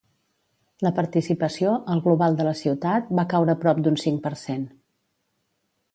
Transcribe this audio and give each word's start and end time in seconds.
La 0.85 0.91
participació, 0.99 1.75
al 1.95 2.01
global 2.07 2.39
de 2.41 2.47
la 2.49 2.55
ciutat, 2.63 3.11
va 3.21 3.29
caure 3.35 3.59
prop 3.65 3.85
d’un 3.89 4.03
cinc 4.05 4.21
per 4.29 4.33
cent. 4.49 4.65